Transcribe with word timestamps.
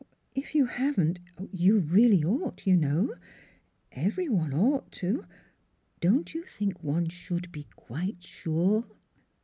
"If 0.33 0.55
you 0.55 0.65
haven't, 0.65 1.19
you 1.51 1.77
really 1.77 2.23
ought, 2.23 2.65
you 2.65 2.75
know.... 2.75 3.13
Every 3.91 4.27
one 4.27 4.51
ought 4.51 4.91
to 4.93 5.27
don't 5.99 6.33
you 6.33 6.41
think 6.43 6.81
one 6.83 7.07
should 7.07 7.51
be 7.51 7.67
quite 7.75 8.23
sure?" 8.23 8.85